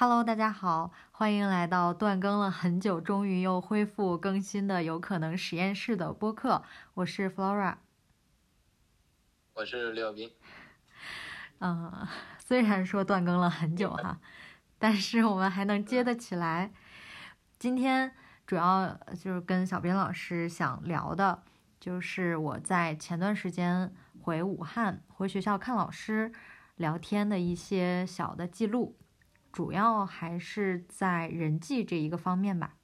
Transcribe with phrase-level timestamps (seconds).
[0.00, 6.64] Hello，大家好，欢迎来到断更了很久，终于又恢复更新的有可能实验室的播客。
[6.94, 7.74] 我是 Flora，
[9.52, 10.32] 我是廖斌。
[11.60, 12.08] 嗯，
[12.38, 14.18] 虽然说断更了很久哈，
[14.78, 16.72] 但是我们还能接得起来。
[17.58, 18.10] 今天
[18.46, 21.42] 主要就是跟小斌老师想聊的，
[21.78, 23.92] 就是我在前段时间
[24.22, 26.32] 回武汉回学校看老师
[26.76, 28.96] 聊天的一些小的记录。
[29.52, 32.76] 主要还是在人际这一个方面吧。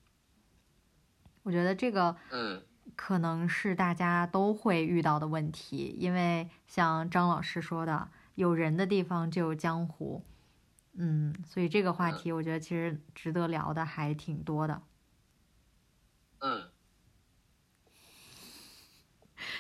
[1.43, 2.63] 我觉得这个，嗯，
[2.97, 10.25] 可能是大家都会遇到的问题，因为像张老师说的，有人的地方就有江湖，
[10.95, 14.83] 嗯，所以这个话题我觉得其实值得聊的还挺多的。
[16.41, 16.65] 嗯。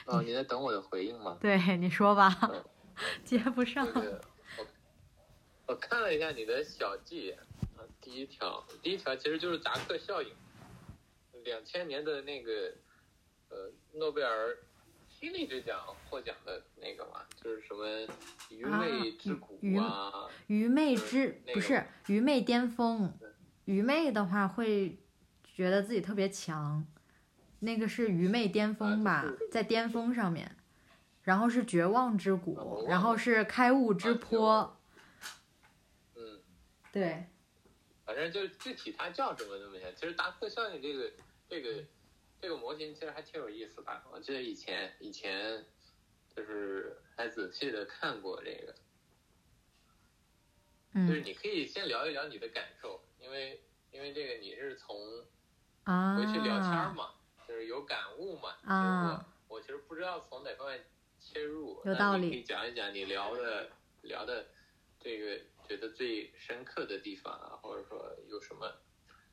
[0.06, 1.36] 哦，你在等我的回应吗？
[1.40, 2.34] 对，你说吧，
[3.24, 3.86] 接不上。
[5.66, 7.32] 我看了一下你的小记，
[7.76, 10.30] 啊，第一条，第一条其实就是达克效应，
[11.42, 12.72] 两千年的那个，
[13.48, 14.56] 呃，诺贝尔
[15.08, 17.84] 心理学奖获奖的那个嘛，就是什么
[18.48, 23.12] 愚昧之谷啊，愚昧之不是愚昧巅峰，
[23.64, 24.98] 愚昧的话会
[25.42, 26.86] 觉得自己特别强，
[27.58, 30.56] 那个是愚昧巅峰吧，在巅峰上面，
[31.22, 34.72] 然后是绝望之谷，然后是开悟之坡。
[36.96, 37.26] 对，
[38.06, 39.92] 反正就是具体它叫什么都没写。
[39.92, 41.12] 其实达克效应这个
[41.46, 41.84] 这个
[42.40, 44.02] 这个模型其实还挺有意思的。
[44.10, 45.62] 我记得以前以前
[46.34, 48.74] 就是还仔细的看过这个，
[51.06, 57.10] 就是你可以先聊一聊你的感受，因为因为这个你是从回去聊天嘛，
[57.46, 58.56] 就是有感悟嘛。
[58.64, 60.82] 啊，我其实不知道从哪方面
[61.20, 62.30] 切入，有道理。
[62.30, 63.70] 可以讲一讲你聊的
[64.00, 64.46] 聊的
[64.98, 65.38] 这个。
[65.66, 68.72] 觉得最深刻的地方啊，或者说有什么，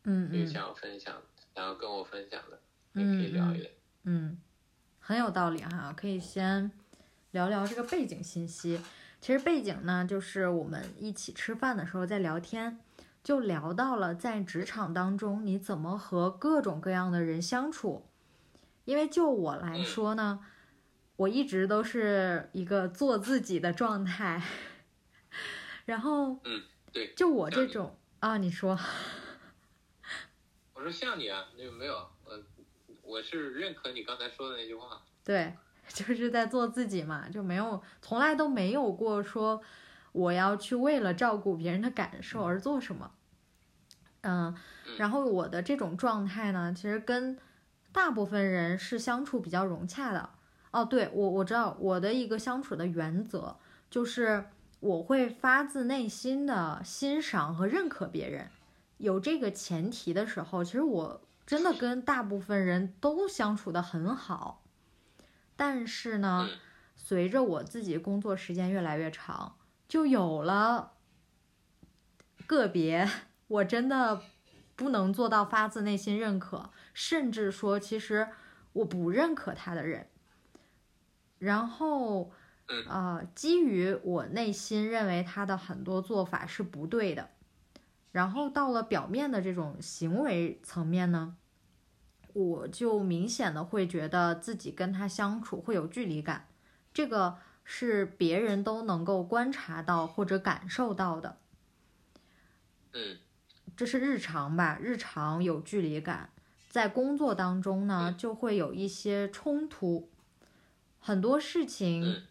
[0.04, 1.22] 嗯想要分享，
[1.56, 2.60] 想要跟我分享的，
[2.94, 3.72] 你可以聊一聊。
[4.04, 4.38] 嗯，
[5.00, 6.72] 很有道理哈，可以先
[7.32, 8.82] 聊聊这个背景信息。
[9.22, 12.80] 其实背景呢，就是我们一起吃饭的时候在聊天，
[13.24, 18.06] 就聊到了在职场当中你怎么和各种各样的人相处。
[18.84, 20.46] 因为就我来说呢，
[21.16, 24.44] 我一直都是一个做自己的状态。
[25.86, 26.64] 然后，嗯，
[26.94, 28.80] 对，就我这种啊，你说，
[30.74, 32.40] 我说像你啊，那个没有，我，
[33.02, 35.54] 我是认可你刚才说的那句话，对，
[35.90, 39.62] 就是在做自己嘛，就没有，从来都没有过说
[40.14, 43.12] 我要去为了照顾别人的感受而做什么，
[44.22, 44.56] 嗯，
[44.98, 47.38] 然后我的这种状态呢，其实跟
[47.92, 50.30] 大部分人是相处比较融洽的，
[50.72, 53.58] 哦，对我我知道我的一个相处的原则
[53.90, 54.46] 就是。
[54.84, 58.50] 我会发自内心的欣赏和认可别人，
[58.98, 64.62] 有这个前提的时候，其实我真的跟大部分人都相处的很好。
[65.56, 66.50] 但是呢，
[66.98, 69.56] 随着我自己工作时间越来越长，
[69.88, 70.92] 就有了
[72.46, 73.10] 个别
[73.48, 74.22] 我真的
[74.76, 78.28] 不能做到发自内心认可，甚至说其实
[78.74, 80.10] 我不认可他的人，
[81.40, 82.34] 然后。
[82.88, 87.30] 啊，基于我内心认为他的很多做法是不对的，
[88.12, 91.36] 然后到了表面的这种行为层面呢，
[92.34, 96.48] 我就明显的会觉得自己跟他相处会有距离感，
[96.94, 101.38] 这个是别人都能够观察到或者感受到的。
[102.94, 103.18] 嗯，
[103.76, 106.32] 这是日常吧，日常有距离感，
[106.70, 110.10] 在工作当中呢就会有一些冲突，
[110.98, 112.24] 很多事情。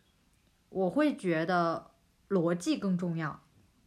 [0.72, 1.90] 我会觉得
[2.28, 3.42] 逻辑更重要，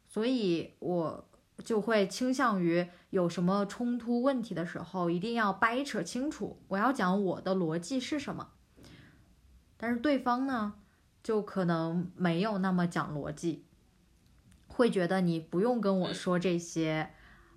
[0.08, 1.28] 所以我
[1.64, 8.52] 就会倾向于有什么冲突问题的时候，一定要掰扯清楚，我要讲我的逻辑是什么。
[9.78, 10.76] 但是对方呢，
[11.24, 13.66] 就可能没有那么讲逻辑，
[14.68, 17.10] 会觉得你不用跟我说这些，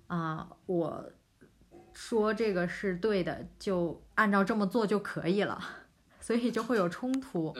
[0.07, 1.11] 啊，我
[1.93, 5.61] 说这个是对的，就按照这么做就可以了，
[6.19, 7.53] 所以就会有冲突。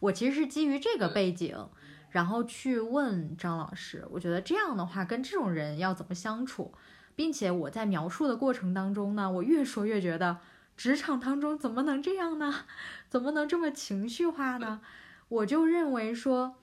[0.00, 1.68] 我其实是基于这个背景，
[2.10, 6.74] 然后去问张老师，我觉得这样的话跟这种人要怎么相处，
[7.14, 10.38] 并且我在描述的过程当中呢，我越说越觉得
[10.76, 12.64] 职场当中怎么能这样呢？
[13.08, 14.80] 怎么能这么情绪化呢？
[15.28, 16.56] 我就认为说，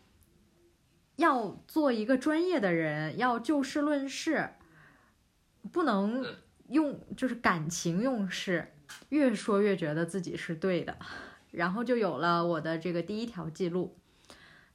[1.16, 4.50] 要做一个专业的人，要就事论事，
[5.72, 6.26] 不能
[6.70, 8.74] 用就是感情用事，
[9.10, 10.98] 越说越觉得自己是对的。
[11.58, 13.98] 然后就有了我的这个第一条记录，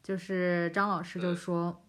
[0.02, 1.80] 就是张老师就说，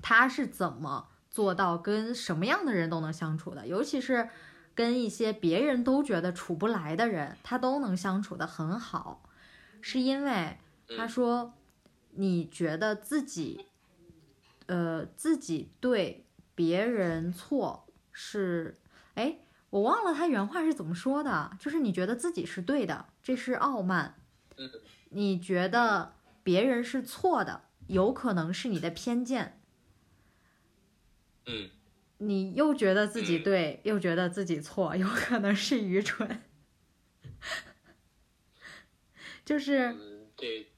[0.00, 4.30] 他是怎么做到跟什么样的人都能相处的，尤其是
[4.74, 9.22] 跟一些别人都觉得处不来的人，他都能相处的很好，
[9.82, 10.56] 是因为
[10.96, 11.52] 他说
[12.12, 13.66] 你觉得自己，
[14.64, 16.24] 呃，自己对
[16.54, 18.74] 别人错是，
[19.14, 24.20] 哎，我忘了他原话是怎么说的，就是你觉得自己是对的，这是傲慢，
[25.10, 26.14] 你觉得
[26.44, 29.60] 别人是错的，有可能是你的偏见。
[31.46, 31.68] 嗯，
[32.18, 36.40] 你又觉得自己对，又觉得自己错，有可能是愚蠢。
[39.44, 39.96] 就是
[40.36, 40.68] 这，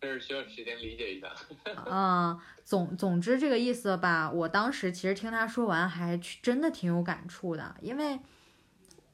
[0.00, 1.34] 这是需要时间理解一下。
[1.82, 4.30] 啊，总总之这个意思吧。
[4.30, 8.20] 我当时其实听他说完，还真的挺有感触的，因为，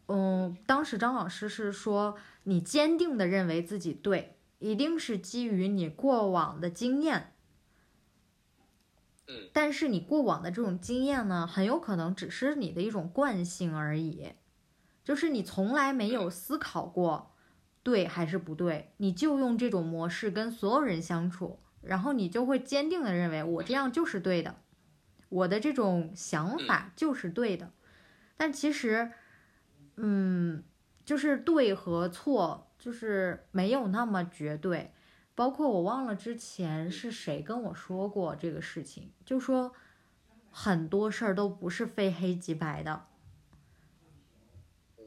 [0.07, 7.31] 嗯，当时张老师是说，你坚定的认为自己对，一定是基于你过往的经验。
[9.55, 14.33] 但是你过往的这种经验呢，很有可能只是你的一种惯性而已，
[15.03, 17.33] 就是你从来没有思考过
[17.83, 24.57] 对还是不对，你就用这种模式跟所有人相处，然后你就会坚定的认为我这样就是对的，
[25.31, 27.73] 我的这种想法就是对的。
[28.37, 29.13] 但其实，
[29.97, 30.65] 嗯，
[31.05, 34.93] 就是对和错，就是没有那么绝对。
[35.35, 39.75] 包括我忘了之前是谁跟我说过这个事情，就说
[40.51, 43.07] 很多事儿都不是非黑即白的。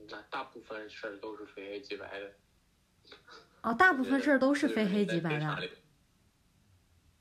[0.10, 2.34] 那大部分事儿都是非黑即白的。
[3.62, 5.69] 哦，大部分事儿都是非黑即白的。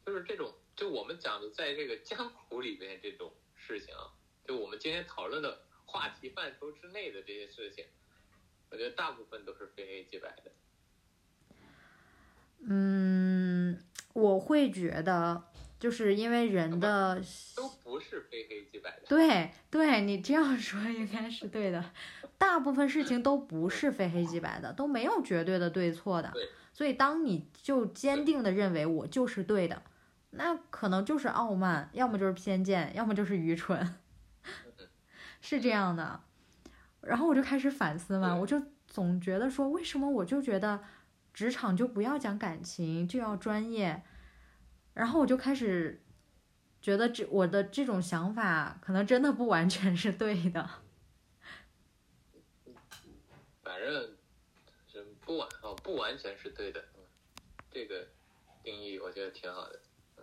[0.04, 4.14] 就是这种，就我们讲的，在这个江湖里面这种事情啊，
[4.44, 5.65] 就我们今天讨论的
[5.96, 7.86] 话题范畴之内的这些事情，
[8.70, 10.52] 我觉得大部分都是非黑即白的。
[12.68, 13.82] 嗯，
[14.12, 15.42] 我会觉得，
[15.80, 17.18] 就是因为人的
[17.56, 19.06] 都不是非黑即白的。
[19.08, 21.82] 对，对你这样说应该是对的。
[22.36, 26.30] 大部分事情都不是非黑即白的，都没有绝对的对错的。
[26.74, 29.82] 所以，当你就坚定的认为我就是对的，
[30.32, 33.94] 那可能就是傲慢，要么就是偏见，要么就是愚蠢，
[35.46, 36.20] 是这样的。
[37.00, 40.82] 然后我就开始反思嘛，我就总觉得说，为什么我就觉得。
[41.36, 44.02] 职场就不要讲感情，就要专业。
[44.94, 46.02] 然后我就开始
[46.80, 50.66] 觉得这我的这种想法可能真的不完全是对的。
[53.62, 54.16] 反正
[54.90, 56.82] 是不完哦，不完全是对的。
[57.70, 58.08] 这个
[58.62, 59.78] 定义我觉得挺好的。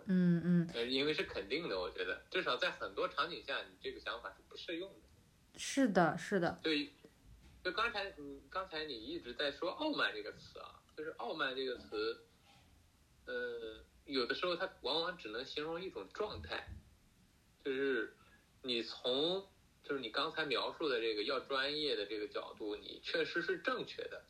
[0.06, 0.70] 嗯嗯。
[0.74, 4.96] 呃，因为是肯定的，我觉得至少在很多场景下，你这个想法是不适用的。
[5.56, 6.58] 是的，是的。
[6.62, 6.92] 对，
[7.62, 10.80] 就刚才你刚才你一直在说“傲慢”这个词啊。
[10.96, 12.24] 就是傲慢这个词，
[13.26, 16.68] 呃，有的时候它往往只能形容一种状态，
[17.64, 18.16] 就是
[18.62, 19.44] 你从
[19.82, 24.24] 就是你刚才描述的这个要专业的这个角度，你确实是正确的，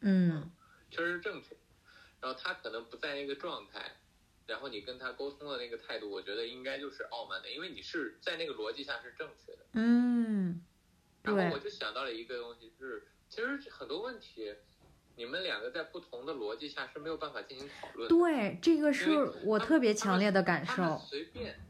[0.00, 0.52] 嗯，
[0.90, 1.56] 确实正确。
[2.20, 3.96] 然后他可能不在那个状态，
[4.46, 10.64] 然后你跟他沟通的那个态度，我觉得应该就是傲慢的，因为你是在那个逻辑下是正确的，嗯。
[11.22, 14.54] 然后我就想到了一个东西，就是其实很多问题。
[15.16, 18.08] 你们两个在不同的逻辑下是没有办法进行讨论。
[18.08, 19.12] 对，这个是
[19.44, 20.98] 我特别强烈的感受。
[20.98, 21.60] 随便，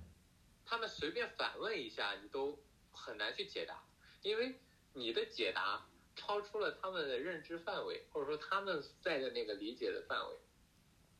[0.64, 2.58] 他们随便反问一下，你都
[2.90, 3.84] 很难去解答，
[4.22, 4.58] 因为
[4.94, 10.36] 你的解答超出了他们的认知范围，或者说他们在的那个理解的范围，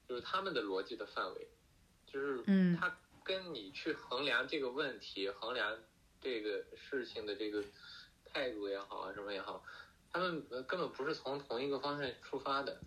[0.09, 1.49] 就是他们的逻辑的范围，
[2.07, 5.79] 就是嗯，他跟你去衡量这个问题、衡量
[6.21, 7.65] 这个事情的这个
[8.25, 9.65] 态度也好啊，什么也好。
[10.13, 12.81] 他们根本不是从同一个方向出发的，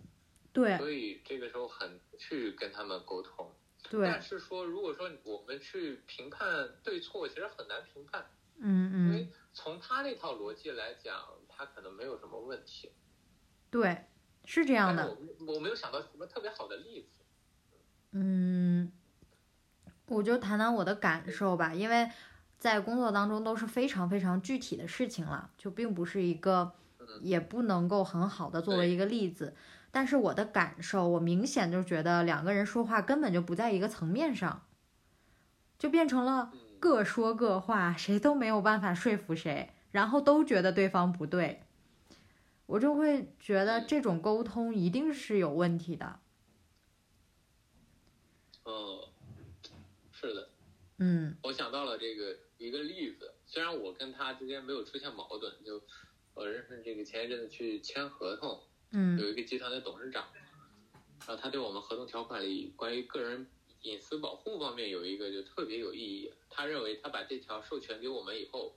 [0.52, 3.54] 对，所以这个时候很去跟他们沟通，
[3.90, 4.06] 对。
[4.06, 8.96] 但是说，如果说我们去评判对错，其实很难评判，嗯嗯。
[9.08, 12.92] 因为从他那套逻辑来讲，他可能没有什么问题，
[13.70, 14.06] 对，
[14.48, 15.06] 是这样的。
[15.38, 17.20] 我我没有想到什么特别好的例子，
[18.12, 18.90] 嗯，
[20.06, 22.10] 我就谈谈我的感受吧，因为
[22.58, 26.72] 在工作当中都是非常非常具体的事情了，就并不是一个。
[27.22, 29.56] 也不能够很好的作为一个例子，
[29.90, 34.66] 但是我的感受，我明显就觉得两个人说话根本就不在一个层面上，
[35.78, 41.62] 就变成了各说各话，谁都没有办法说服谁，然后都觉得对方不对，
[42.68, 46.20] 我就会觉得这种沟通一定是有问题的。
[48.64, 49.00] 嗯，
[50.12, 50.50] 是的，
[50.98, 55.82] 嗯，我想到了这个一个例子，虽然我跟他之间没有出现矛盾，就。
[56.34, 60.28] 我认识这个前一阵子去签合同，嗯，有一个集团的董事长，
[61.26, 63.44] 然后他对我们合同条款里关于个人
[63.82, 66.32] 隐私保护方面有一个就特别有意义。
[66.48, 68.72] 他认为他把这条授权给我们以后，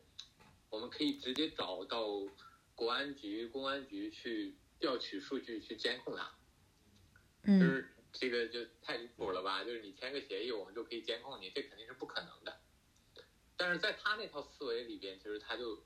[0.72, 2.08] 我们可以直接找到
[2.82, 6.24] 国安局、公安局去调取数据去监控他。
[7.44, 9.64] 就嗯是这个就太离谱了吧？
[9.64, 12.60] 就是你签个协议，我们就可以监控你，这肯定是不可能的。
[13.56, 15.84] 但是在他那套思维里边，其实他就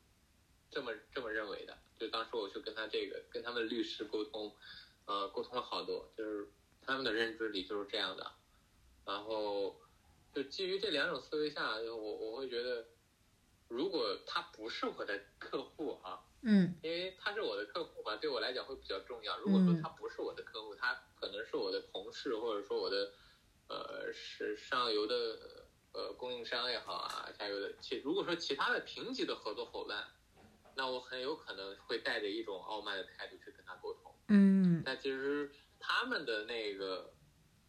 [0.71, 1.77] 这么这么认为的。
[1.99, 4.55] 就当时我去跟他这个跟他们律师沟通，
[5.03, 6.47] 呃，沟通了好多，就是
[6.81, 8.31] 他们的认知里就是这样的。
[9.05, 9.81] 然后
[10.33, 12.87] 就基于这两种思维下，我我会觉得，
[13.67, 19.37] 如果他不是我的客户啊，嗯因为他是我的客户嘛，对我来讲会比较重要。
[19.39, 23.11] 如果说嗯他不是我的客户，他可能是我的同事，或者说我的
[23.67, 30.05] 呃是上游的呃供应商也好啊，下游的其如果说其他的平级的合作伙伴，
[30.75, 34.13] 那我很有可能会带着一种傲慢的态度去跟他沟通。
[34.27, 37.11] 嗯那其实他们的那个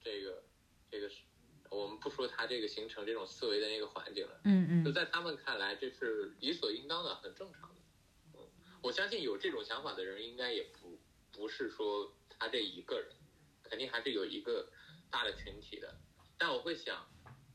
[0.02, 0.42] 这个
[0.90, 1.22] 这个是，
[1.70, 4.40] 我们不说他这个形成这种思维的那个环境了。
[4.44, 7.75] 嗯嗯就在他们看来，这是理所应当的，很正常的。
[8.86, 10.96] 我相信有这种想法的人，应该也不
[11.32, 13.10] 不是说他这一个人，
[13.64, 14.70] 肯定还是有一个
[15.10, 15.92] 大的群体的。
[16.38, 17.04] 但我会想，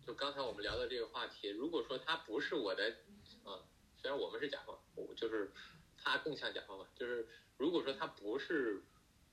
[0.05, 2.97] 就刚才我们聊的这个话题，如果说他不是我的，
[3.45, 5.53] 呃，虽然我们是甲方，我就是
[5.97, 7.25] 他更像甲方吧，就是
[7.57, 8.83] 如果说他不是，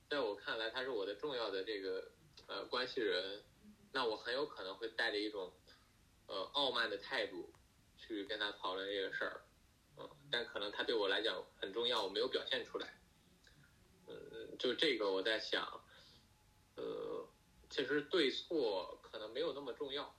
[0.08, 2.12] 在我看来他是我的重要的这个
[2.46, 3.42] 呃关系人，
[3.92, 5.52] 那我很有可能会带着一种
[6.28, 7.52] 呃傲慢的态度
[7.96, 9.42] 去跟他讨论这个事儿，
[10.30, 13.00] 但可能他对我来讲很重要，我没有表现出来，
[14.06, 15.82] 嗯，就这个我在想，
[16.76, 17.28] 呃，
[17.70, 20.14] 其实对错可能没有那么重要，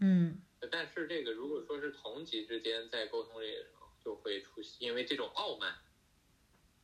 [0.00, 5.74] 嗯但是这个如果说是同级之间在沟通这个时候，就会出现，因为这种傲慢，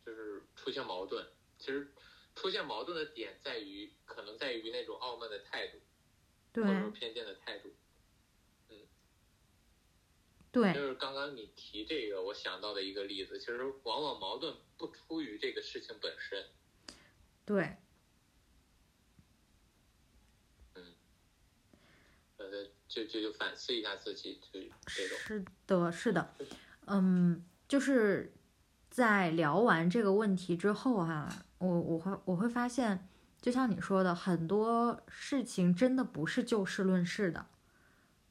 [0.04, 1.26] 就是出现矛盾。
[1.58, 1.92] 其实
[2.34, 5.78] 出现矛盾的点在于，可能在于那种傲慢的态度，
[6.54, 7.72] 或者说偏见的态度。
[10.56, 10.72] 对。
[10.72, 16.46] 就是刚刚你提这个，我想到的一个例子，其实往往矛盾不出于这个事情本身，
[17.44, 17.76] 对，
[22.38, 25.18] 呃，就就就反思一下自己，就这种。
[25.18, 26.34] 是的，是的，
[26.86, 28.32] 嗯，就是
[28.88, 33.06] 在聊完这个问题之后哈、我我会我会发现，
[33.42, 37.46] 就像你说的，很多事情真的不是就事论事的，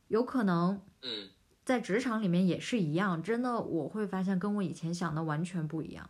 [0.08, 1.30] 有可能嗯
[1.66, 6.10] 在职场里面也是一样，真的我会发现跟我以前想的完全不一样。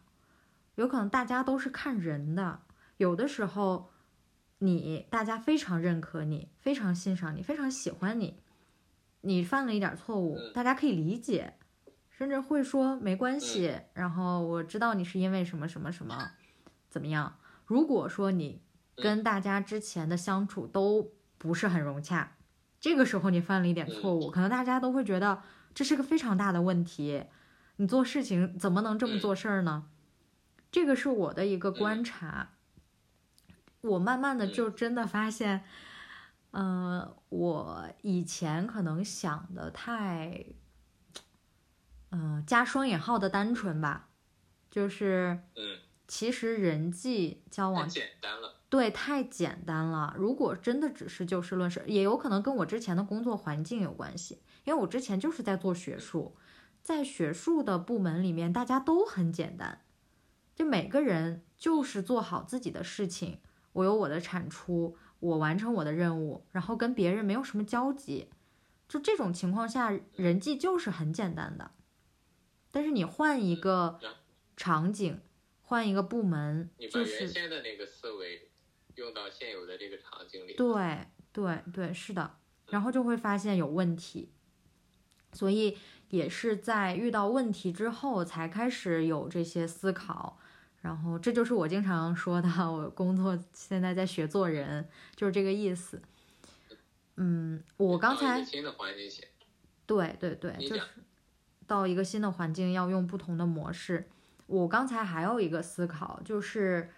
[0.76, 2.60] 有可能大家都是看人的，
[2.98, 3.90] 有的时候
[4.60, 8.42] 你大家非常认可你，非常欣赏你，非常喜欢你，
[9.22, 11.54] 你犯了一点错误，嗯大家可以理解，
[12.10, 13.80] 甚至会说没关系。
[13.94, 16.32] 然后我知道你是因为什么什么什么
[16.90, 17.38] 怎么样。
[17.66, 18.62] 如果说你
[18.98, 22.36] 跟大家之前的相处都不是很融洽，
[22.86, 25.42] 这个时候你犯了一点错误，可能大家都会觉得
[25.74, 27.26] 这是个非常大的问题。
[27.78, 29.88] 你做事情怎么能这么做事儿呢？
[30.72, 32.52] 这个是我的一个观察。
[33.82, 35.64] 我慢慢的就真的发现，
[36.52, 40.46] 呃，我以前可能想的太，
[42.12, 44.10] 嗯、加双引号的单纯吧，
[44.70, 48.58] 就是嗯，其实人际交往简单了。
[48.76, 50.14] 对，太简单了。
[50.18, 54.42] 如果真的只是就事论事，也有可能跟我之前的工作环境有关系。
[54.66, 56.36] 因为我之前就是在做学术，
[56.82, 59.80] 在学术的部门里面，大家都很简单，
[60.54, 63.40] 就每个人就是做好自己的事情，
[63.72, 68.28] 我有我的产出，我完成我的任务，然后跟别人没有什么交集。
[68.90, 71.72] 就这种情况下，人际就是很简单的。
[72.72, 74.12] 但是你换一个嗯
[74.58, 75.22] 场景，
[75.62, 78.45] 换一个部门，你把就是原先的那个思维
[78.96, 82.38] 用到现有的这个场景里，对对对，是的，
[82.70, 84.30] 然后就会发现有问题，
[85.34, 85.78] 所以
[86.10, 90.40] 也是在遇到问题之后才开始有这些思考，
[90.82, 96.02] 然后这就是我经常说的， 我工作现在在学做人，就是这个意思。
[97.18, 99.24] 嗯，我刚才新的环境下，
[99.86, 100.82] 对对对，就是
[101.66, 104.08] 到一个新的环境要用不同的模式。
[104.48, 106.92] 我刚才还有一个思考，就是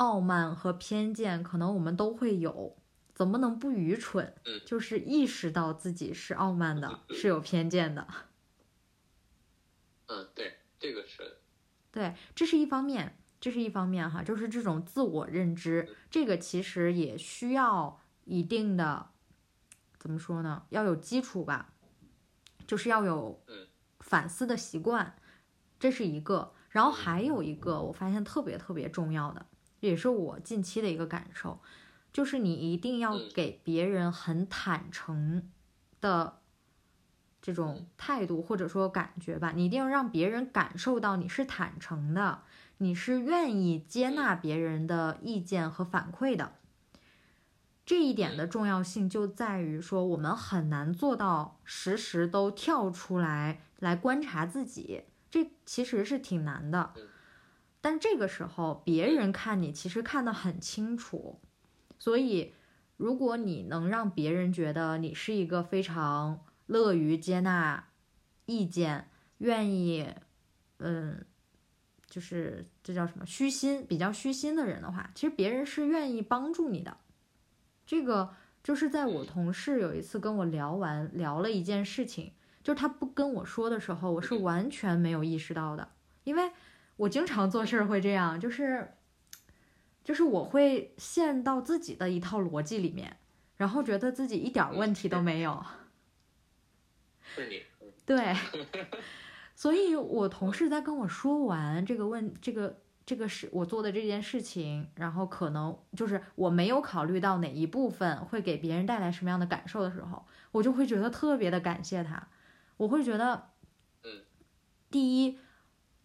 [0.00, 2.74] 傲慢和偏见，可能我们都会有，
[3.14, 4.34] 怎么能不愚蠢？
[4.46, 8.06] 嗯就是意识到自己是傲慢的， 是有偏见的。
[10.08, 11.36] 嗯，对，这个是，
[11.92, 19.10] 对，这是一方面，这是一方面哈，就是这种自我认知，这个其实也需要一定的，
[19.98, 20.62] 怎么说呢？
[20.70, 21.74] 要有基础吧，
[22.66, 23.66] 就是要有嗯
[23.98, 25.14] 反思的习惯，
[25.78, 26.54] 这是一个。
[26.70, 29.44] 然后还有一个，我发现特别特别重要的，
[29.80, 31.60] 也是我近期的一个感受，
[32.12, 33.30] 就是你一定要嗯。
[33.34, 35.50] 给别人很坦诚
[36.00, 36.38] 的
[37.42, 42.42] 这种态度或者说感觉吧，你一定要让别人感受到你是坦诚的，
[42.78, 46.54] 你是愿意接纳别人的意见和反馈的。
[47.86, 57.09] 这一点的重要性就在于说，我们很难做到时时都跳出来来观察自己，这其实是挺难的嗯。
[57.80, 61.40] 但这个时候，别人看你其实看得很清楚，
[61.98, 62.52] 所以
[62.96, 67.88] 如果你能让别人觉得你是一个非常乐于接纳
[68.44, 69.08] 意见、
[69.38, 70.06] 愿意，
[70.78, 71.24] 嗯，
[72.08, 76.98] 就是这叫什么虚心，比较虚心的人的话，其实别人是愿意帮助你的。
[77.86, 82.32] 这个就是在我同事有一次跟我聊完聊了一件事情，
[82.62, 85.88] 就是他不跟我说的时候，我是完全没有意识到的，
[86.24, 86.52] 因为
[87.00, 88.92] 我经常做事儿会这样，就是
[90.04, 93.16] 就是我会陷到自己的一套逻辑里面，
[93.56, 95.64] 然后觉得自己一点儿问题都没有。
[97.22, 98.34] 是你，嗯对，
[99.56, 112.28] 所以我同事在跟我说完这个问这个这个是我做的这件事情，然后可能就是我没有考虑到哪一部分会给别人带来什么样的感受的时候，我就会觉得特别的感谢他。
[112.76, 113.48] 我会觉得，
[114.04, 114.22] 嗯，
[114.90, 115.38] 第一，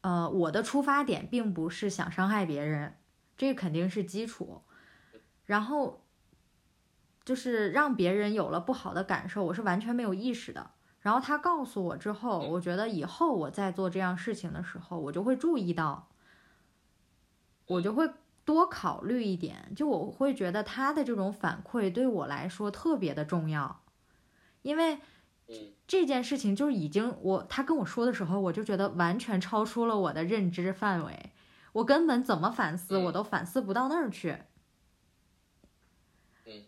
[0.06, 2.96] 呃，我的出发点并不是想伤害别人，
[3.36, 4.62] 这个肯定是基础。
[5.46, 6.06] 然后，
[7.24, 10.70] 就是让别人有了不好的感受，我是完全没有意识的。
[11.00, 16.12] 然后他告诉我之后，我觉得以后我在做这样事情的时候，我就会注意到，
[17.66, 18.08] 我就会
[18.44, 19.74] 多考虑一点。
[19.76, 23.82] 就我会觉得他的这种反馈对我来说特别的重要，
[24.62, 25.00] 因为
[25.48, 25.56] 嗯。
[25.88, 31.32] 这件事情就是已经我他跟我说的时候，我就觉得完全超出了我的认知范围，
[31.74, 34.38] 我根本怎么反思我都反思不到那儿去。
[36.46, 36.64] 嗯。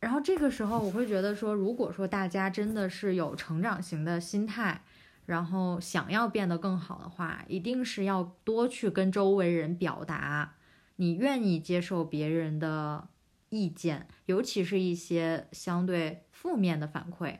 [0.00, 4.82] 然后这个时候，我会觉得说，如果说大家真的是有成长型的心态，
[5.24, 10.56] 然后想要变得更好的话，一定是要多去跟周围人表达
[10.96, 13.08] 你愿意接受别人的
[13.48, 17.38] 意见，尤其是一些相对负面的反馈，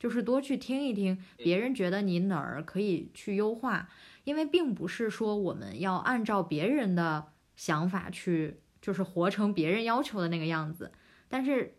[0.00, 3.88] 就是多去听一听别人觉得你哪儿可以去优化，
[4.24, 10.90] 因为并不是说我们要按照别人的想法去，就是活成别人要求的那个样子，
[11.28, 11.76] 但是。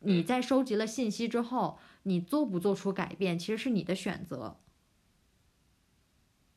[0.00, 4.60] 你在收集了信息之后，你做不做出改变，其实是你的选择。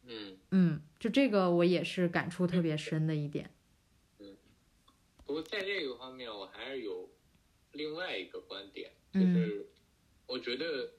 [0.05, 3.49] 嗯，嗯，就这个我也是感触特别 深的一点。
[4.19, 4.35] 嗯
[5.25, 7.09] 不过在这个方面，我还是有
[7.71, 9.65] 另外一个观点，就嗯是
[10.29, 10.93] 我觉得，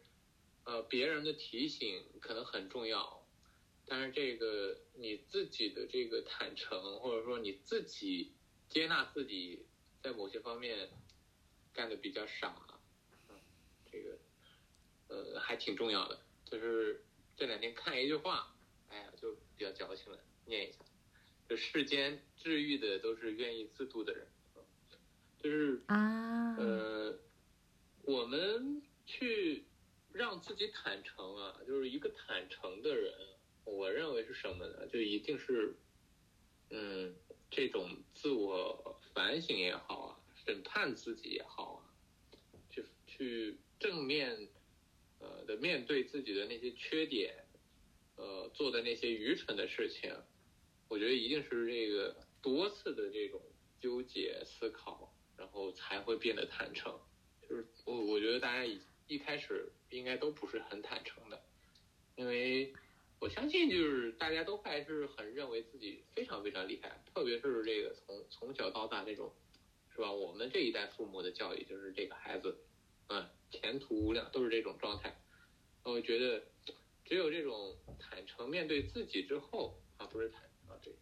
[0.64, 3.24] 呃，别人的提醒可能很重要，
[3.86, 8.32] 但是这个你自己的这个坦诚，或者说你自己
[8.68, 9.66] 接纳自己
[10.02, 10.90] 在某些方面
[11.72, 12.56] 干的比较傻，
[13.28, 13.36] 嗯，
[13.92, 14.18] 这个
[15.06, 16.20] 呃还挺重要的。
[16.44, 17.04] 就是
[17.36, 18.52] 这两天看一句话，
[18.88, 20.78] 哎呀，就比较矫情了，念一下。
[21.48, 24.26] 这世间治愈的都是愿意自渡的人，
[25.40, 27.18] 就是啊，呃，
[28.02, 29.64] 我们去
[30.12, 33.12] 让自己坦诚啊，就是一个坦诚的人，
[33.64, 34.86] 我认为是什么呢？
[34.86, 35.74] 就一定是，
[36.70, 37.16] 嗯，
[37.50, 41.90] 这种自我反省也好啊，审判自己也好啊，
[42.70, 44.48] 去去正面
[45.18, 47.44] 呃的面对自己的那些缺点，
[48.14, 50.14] 呃做的那些愚蠢的事情，
[50.88, 53.42] 我觉得一定是这个多次的这种
[53.80, 56.96] 纠结思考，然后才会变得坦诚。
[57.48, 58.78] 就是我我觉得大家一
[59.10, 61.42] 一开始应该都不是很坦诚的，
[62.14, 62.72] 因为
[63.18, 69.34] 我相信就是大家都还是很认为自己非常非常厉害，特别是这个从从小到大这种，
[69.92, 70.12] 是吧？
[70.12, 72.56] 我们这一代父母的教育就是这个孩子，
[73.08, 75.20] 嗯，前途无量，都是这种状态。
[75.82, 76.44] 我觉得
[77.04, 80.96] 只有这种坦诚面对自己之后啊，不是坦啊这个，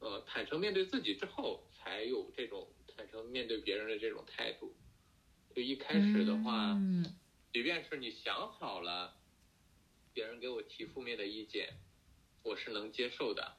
[0.00, 4.74] 呃，坦诚面对自己之后，才有这种坦诚面对别人的这种态度。
[5.54, 7.04] 就一开始的话，嗯
[7.52, 9.16] 即便是你想好了，
[10.12, 11.74] 别人给我提负面的意见，
[12.42, 13.56] 我是能接受的。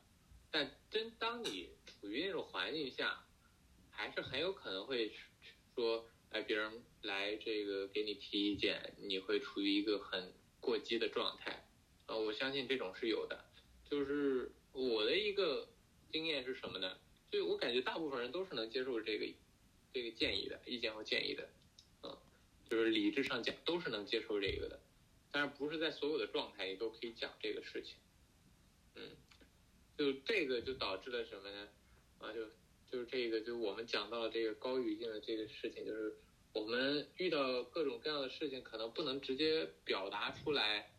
[0.51, 3.25] 但真当你处于那种环境下，
[3.89, 5.13] 还是很有可能会
[5.73, 11.65] 说，哎，别人来这个给你提意见，你会处于一个很过激的状态。
[12.07, 13.45] 呃，我相信这种是有的。
[13.89, 15.69] 就是我的一个
[16.11, 16.97] 经验是什么呢？
[17.31, 19.25] 就我感觉大部分人都是能接受这个
[19.93, 21.47] 这个建议的意见和建议的。
[22.69, 24.81] 就是理智上讲都是能接受这个的，
[25.31, 27.97] 但是不是在所有的状态里都可以讲这个事情。
[28.95, 29.11] 嗯，
[29.97, 31.67] 就这个就导致了什么呢？
[32.19, 32.45] 啊，就
[32.89, 36.15] 就是这个，就我们讲到了这个高语境的这个事情，就是
[36.53, 40.91] 我们遇到各种各样的事情，可能不能直接表达出来，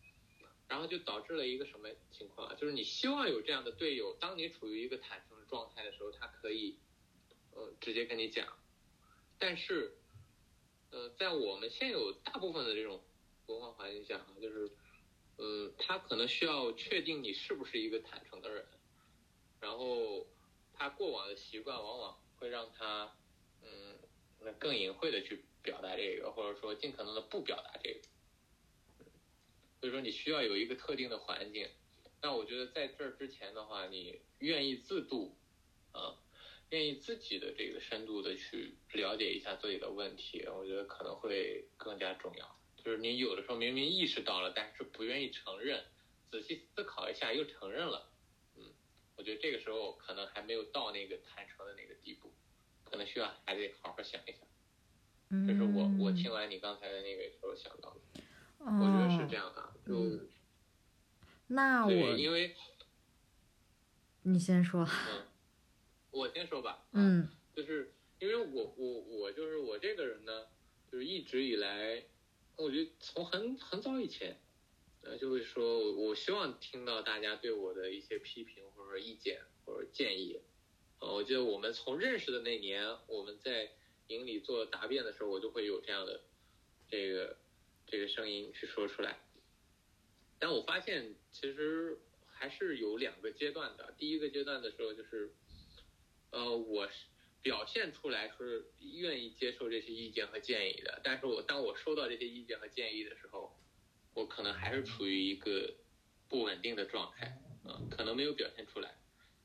[0.69, 2.55] 然后就导致了一个什么情况啊？
[2.55, 6.79] 就是你希望有这样的队友，当你处于一个坦诚的状态的时候，他可以，
[7.53, 8.47] 呃，直接跟你讲，
[9.39, 9.97] 但是，
[10.91, 13.03] 呃，在我们现有大部分的这种
[13.47, 14.71] 文化环境下，就是，
[15.37, 18.67] 呃，他可能需要确定你是不是一个坦诚的人，
[19.61, 20.27] 然后。
[20.79, 23.17] 他过往的习惯往往会让他，
[23.63, 23.99] 嗯，
[24.41, 28.01] 那更隐晦的去表达这个，或者说尽可能的不表达这个。
[29.81, 31.71] 所以说你需要有一个特定的环境。
[32.21, 35.39] 那我觉得在这之前的话，你愿意自度，
[35.93, 36.21] 啊，
[36.71, 42.57] 愿意自己的这个深度的去了解一下自己的问题，我觉得可能会更加重要。
[42.77, 45.85] 就是你有的时候明明意识到了，但是不愿意承认，
[46.31, 48.11] 仔细思考一下又承认了。
[48.57, 48.65] 嗯
[49.17, 52.33] 我觉得这个时候可能还没有到那个坦诚的那个地步，
[52.85, 55.47] 可能需要还得好好想一想。
[55.47, 58.23] 这是我我听完你刚才的那个时候想到的，
[58.59, 59.73] 我觉得是这样的。
[59.87, 60.27] 就
[61.49, 62.55] 那我因为
[64.23, 65.27] 你先说，嗯，
[66.17, 66.87] 我先说吧。
[66.93, 70.47] 嗯，就是因为我我我就是我这个人呢，
[70.91, 72.05] 就是一直以来，
[72.57, 74.39] 我觉得从很很早以前。
[75.03, 80.41] 呃，就会说，我希望听到大家对我的一些批评或者说意见或者建议。
[80.99, 83.71] 呃，我记得我们从认识的那年，我们在
[84.09, 86.23] 营里做答辩的时候，我就会有这样的
[86.89, 87.37] 这个
[87.87, 89.21] 这个声音去说出来。
[90.41, 93.95] 但我发现，其实还是有两个阶段的。
[93.97, 95.33] 第一个阶段的时候，就是
[96.37, 97.07] 呃，我是
[97.41, 103.57] 表现出来是愿意接受这些意见和建议的，但是我当我收到这些意见和建议的时候。
[104.13, 105.75] 我可能还是处于一个
[106.27, 108.97] 不稳定的状态，啊，可能没有表现出来。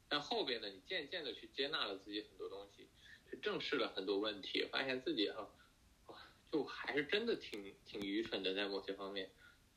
[0.08, 2.88] 但后边呢，你渐渐的去接纳了自己很多东西，
[3.30, 5.54] 去正视了很多问题，发现自己哈，
[6.08, 6.16] 哇，
[6.50, 9.30] 就还是真的挺挺愚蠢的，在某些方面。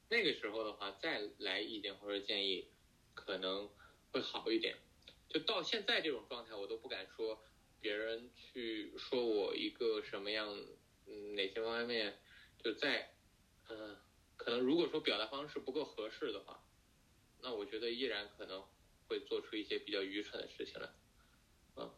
[0.08, 2.68] 那个时候的话，再来意见或者建议，
[3.14, 3.68] 可能
[4.12, 4.76] 会好一点。
[5.34, 7.42] 就到现在这种状态，我都不敢说
[7.80, 10.56] 别人去说我一个什么样，
[11.08, 12.16] 嗯，哪些方面，
[12.62, 13.10] 就在，
[13.68, 13.96] 嗯。
[14.36, 16.62] 可能如果说表达方式不够合适的话，
[17.40, 18.64] 那我觉得依然可能
[19.08, 20.88] 会做出一些比较愚蠢的事情来。
[21.76, 21.90] 嗯，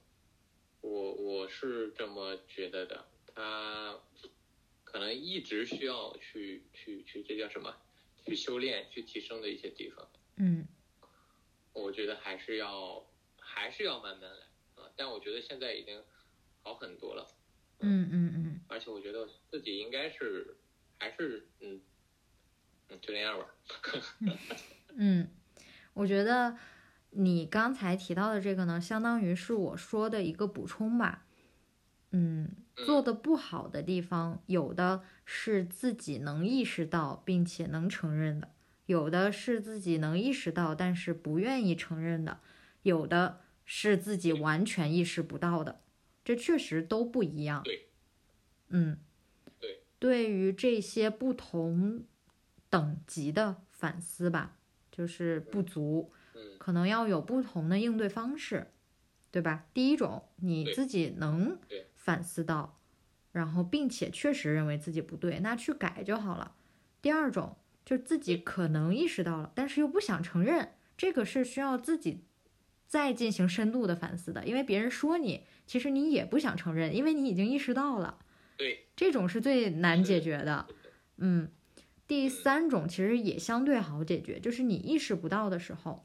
[0.81, 3.07] 我我是这么觉得的。
[3.35, 3.99] 他
[4.85, 7.75] 可能一直需要去去去，这叫什么？
[8.25, 10.11] 去修炼、去提升的一些地方。
[10.37, 10.67] 嗯，
[11.75, 13.07] 我觉得还是要
[13.57, 14.91] 还是要慢慢来啊。
[14.97, 16.03] 但我觉得现在已经
[16.63, 17.27] 好很多了。
[17.81, 18.61] 嗯嗯嗯。
[18.69, 20.57] 而且我觉得自己应该是
[20.99, 21.81] 还是嗯
[22.89, 22.99] 嗯。
[23.01, 23.47] 就那样吧。
[24.95, 25.29] 嗯，
[25.95, 26.57] 我觉得
[27.11, 31.25] 你刚才提到的这个呢，相当于是我说的一个补充吧。
[32.13, 38.55] 嗯，做的不好的地方，有的是自己能意识到并且能承认的，
[38.87, 42.41] 有的是自己能意识到但是不愿意承认的，
[42.83, 45.83] 有的是自己完全意识不到的。
[46.25, 47.63] 这确实都不一样。
[47.63, 47.89] 对。
[48.69, 48.99] 嗯。
[49.61, 49.83] 对。
[49.99, 52.07] 对于这些不同。
[52.69, 54.59] 等级的反思吧，
[54.91, 56.13] 就是不足，
[56.59, 58.73] 可能要有不同的应对方式，
[59.31, 59.67] 对吧？
[59.73, 61.59] 第一种，你自己能
[61.95, 62.81] 反思到，
[63.31, 66.57] 然后并且确实认为自己不对，那去改就好了。
[67.01, 72.25] 第二种，就自己可能意识到了，但是又不想承认，这个是需要自己
[72.87, 78.19] 再进行深度的反思的，因为别人说你，其实你也不想承认，因为你已经意识到了。
[78.57, 80.67] 对，这种是最难解决的，
[81.19, 81.51] 嗯。
[82.09, 86.05] 第三种其实也相对好解决，就是你意识不到的时候，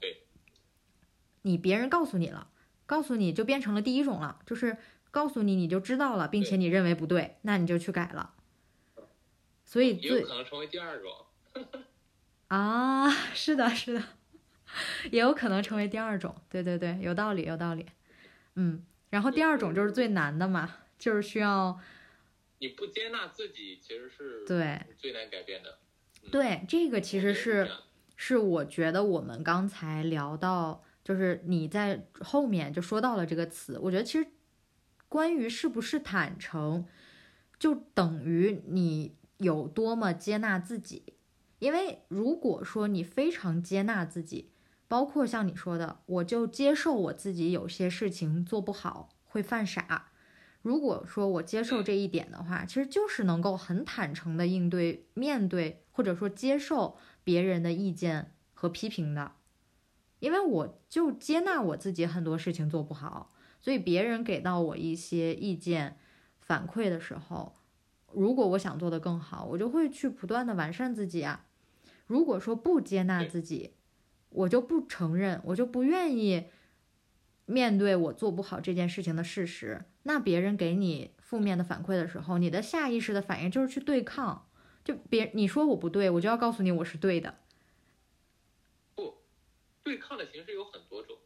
[1.43, 2.49] 你别人告诉你了，
[2.87, 4.77] 告诉你就变成了第一种了，就是
[5.11, 8.33] 告诉你你就知道了，并且你认为不对，那你就去改了。
[9.63, 11.11] 所以最有可能成为第二种。
[12.49, 14.03] 啊，是的，是的，
[15.11, 16.35] 也有可能成为第二种。
[16.49, 17.85] 对对对，有道理，有道理。
[18.55, 21.79] 嗯，然后第二种就是最难的嘛，就是需要
[22.59, 25.79] 你不接纳自己，其实是对最难改变的。
[26.29, 27.69] 对，这个其实是，
[28.15, 33.79] 是我觉得我们刚才聊到，就是你在后面就说到了这个词。
[33.79, 34.27] 我觉得其实
[35.09, 36.85] 关于是不是坦诚，
[37.57, 41.13] 就等于你有多么接纳自己。
[41.57, 44.50] 因为如果说你非常接纳自己，
[44.91, 50.09] 包括像你说的，我就接受我自己有些事情做不好，会犯傻。
[50.61, 59.31] 如果说我接受这一点的话，其实就是能够很坦诚的应对、面对，或者说接受别人的意见和批评的，
[60.19, 65.97] 因为我就接纳我自己很多事情做不好，所以别人给到我一些意见
[66.41, 67.55] 反馈的时候，
[68.11, 71.45] 如果我想做得更好，我就会去不断的完善自己啊。
[72.07, 73.75] 如果说不接纳自己，
[74.31, 76.45] 我就不承认，我就不愿意
[77.45, 79.85] 面对我做不好这件事情的事实。
[80.03, 84.49] 那别人给你负面的反馈的时候，你的下意识的反应就是去对抗，
[84.83, 87.37] 就别你说我不对，我就要告诉你我是对的。
[88.95, 89.21] 不，
[89.83, 91.17] 对抗的形式有很多种，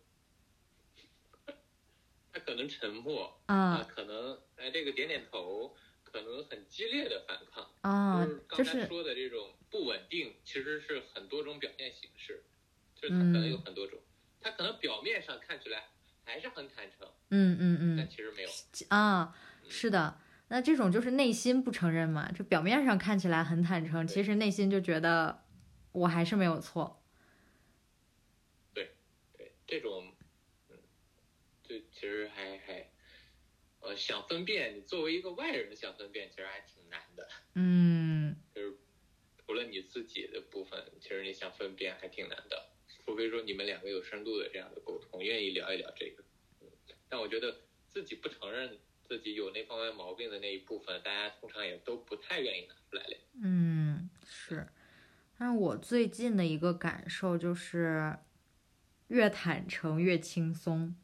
[2.34, 12.44] 他可能沉默啊，可能哎这个点点头，可能很激烈的反抗啊，就是刚才说的这种不稳定，其实是很多种表现形式。
[13.08, 14.00] 就是他可能有很多种，
[14.41, 15.84] 他可能表面上看起来
[16.24, 18.50] 还是很坦诚，嗯嗯嗯，但其实没有
[18.89, 19.36] 啊，
[19.70, 25.44] 是的，那这种就是内心不承认嘛，就表面上看起来很坦诚，其实内心就觉得
[25.91, 27.04] 我还是没有错。
[28.74, 28.96] 对
[29.38, 30.12] 对，这种，
[30.70, 30.78] 嗯，
[31.62, 32.91] 就其实还还，
[33.82, 37.30] 呃，想分辨，你作为一个外人想分辨，其实还挺难的。
[37.54, 38.76] 嗯，就是
[39.46, 42.72] 除了你自己的部分，其实你想分辨还挺难的。
[43.06, 46.24] 除非说你们两个有深度的这样的沟通，愿意聊一聊这个，
[47.08, 47.56] 但我觉得
[47.88, 53.20] 自己不承认自己有那方面毛病的那一部分，大家通常也都不太愿意拿出来聊。
[53.44, 54.68] 嗯，是。
[55.38, 58.18] 但我最近的一个感受就是，
[59.10, 60.96] 越坦诚越轻松，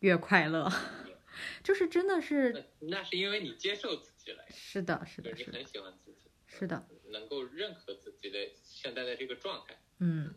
[0.00, 0.70] 越快乐，
[1.64, 2.66] 就是真的是。
[2.80, 4.44] 那是因为你接受自己了。
[4.50, 6.28] 是的，是的，你很喜欢自己。
[6.46, 6.86] 是的。
[7.06, 9.80] 能够认可自己的现在的这个状态。
[9.98, 10.34] 嗯。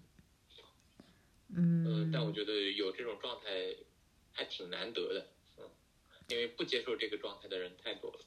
[1.56, 3.46] 嗯，但我觉得有这种状态
[4.32, 5.28] 还挺难得的，
[5.60, 5.70] 嗯，
[6.30, 8.20] 因为不接受这个状态的人太多了。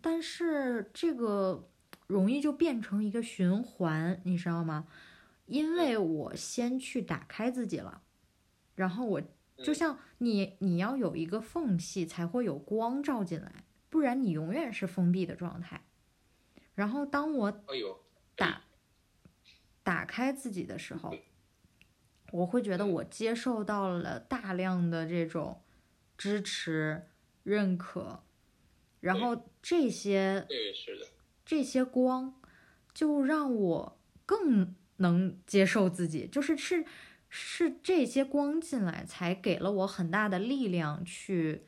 [0.00, 1.68] 但是这个
[2.06, 4.86] 容易就变成一个循环，你知道吗？
[5.46, 8.02] 因为我先去打开自己了，
[8.76, 9.22] 然后我
[9.58, 15.84] 就像你，你要有一个缝隙才会有光照进来，不然你永远是封闭的状态。
[16.76, 17.64] 然后当我
[18.36, 18.62] 打
[19.82, 21.12] 打开自己的时候。
[22.34, 25.62] 我会觉得我接受到了大量的这种
[26.18, 27.06] 支持、
[27.44, 28.24] 认可，
[28.98, 30.44] 然后这些
[31.44, 32.34] 这些光
[32.92, 36.84] 就让我更能接受自己，就是是
[37.28, 41.62] 是这些光进来才给了我很大的力量去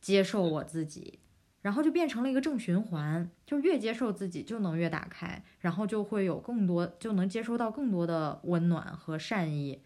[0.00, 1.18] 接受我自己，
[1.62, 9.82] 然后就变成了一个正循环，就越接受自己就能越打开，然后就会有更多就能接收到更多的温暖和善意。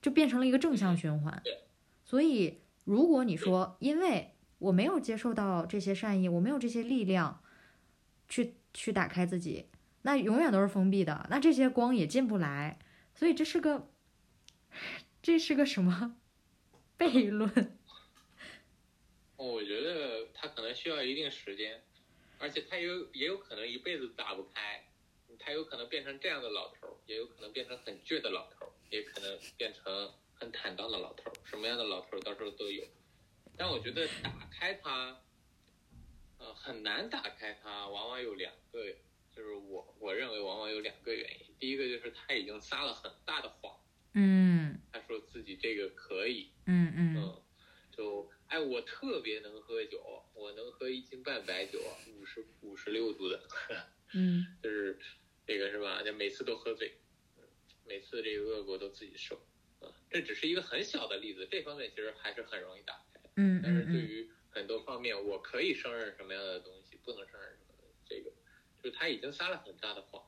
[0.00, 1.42] 就变成了一个正向循环，
[2.04, 7.42] 所以如果你说，因为我没有接受到这些善意，我没有这些力量，
[8.28, 9.66] 去去打开自己，
[10.02, 12.78] 那永远都是封闭的，那这些光也进不来，
[13.14, 13.88] 所以这是个，
[15.20, 16.16] 这是个什么
[16.96, 17.50] 悖论？
[19.36, 21.82] 哦， 我觉得他可能需要一定时间，
[22.38, 24.84] 而且他有也有可能一辈子打不开，
[25.38, 28.72] 他有可能变成这样的老头，也有可能变成很倔的老头。
[28.90, 32.84] 也可能变成很坦荡的老头儿，什么样的老头儿到时候都有。
[33.56, 35.20] 但我觉得打开它，
[36.38, 38.84] 呃，很难打开它，往往有两个，
[39.34, 41.46] 就是我我认为往往有两个原因。
[41.58, 43.76] 第一个就是他已经撒了很大的谎，
[44.14, 47.42] 嗯，他说自己这个可以，嗯嗯，
[47.90, 51.80] 就哎，我特别能喝酒，我能喝一斤半白酒，
[52.16, 53.42] 五十五十六度的，
[54.14, 54.98] 嗯，就是
[55.44, 56.00] 这个是吧？
[56.04, 56.96] 就每次都喝醉。
[57.88, 59.36] 每次这个恶果都自己受，
[59.80, 63.20] 啊，这只是一个很小的例子，这方面其实还是很容易打开。
[63.36, 68.30] 嗯但是对于很多方面，我可以胜任什么样的东西，不能胜任什么东西，这个
[68.82, 70.22] 就是他已经撒了很大的谎，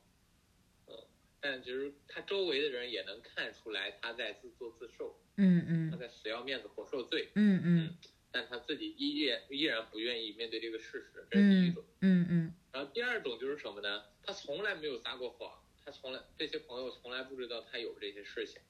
[0.86, 0.94] 嗯，
[1.40, 5.20] 但其实他周围的人也能看出来他在自作自受。
[5.36, 5.90] 嗯嗯。
[5.90, 7.30] 他在死要面子活受罪。
[7.34, 7.96] 嗯嗯。
[8.30, 11.84] 但他自己依然依然不愿意面对这个事实，这是第一种。
[12.00, 12.54] 嗯嗯。
[12.72, 14.04] 然后第二种就是什么呢？
[14.22, 15.59] 他从来没有撒过谎。
[15.90, 18.62] 他从来这些朋友从来不知道他有这些事情，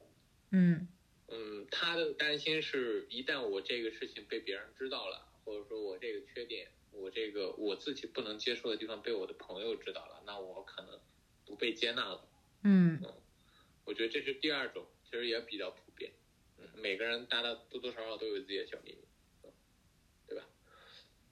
[0.53, 0.89] 嗯
[1.29, 10.99] 嗯，他的担心是一旦我这个事情被别人知道了，或者说我这个缺点，我这个我自己不能接受的地方被我的朋友知道了，那我可能
[11.45, 12.27] 不被接纳了。
[12.63, 13.13] 嗯嗯，
[13.85, 16.11] 我觉得这是第二种，其实也比较普遍。
[16.57, 19.05] 嗯，每个人大大多多少少都有自己的小秘密，
[19.45, 19.53] 嗯
[20.27, 20.49] 对吧？